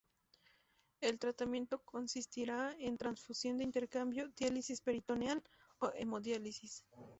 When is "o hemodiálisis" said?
5.77-6.83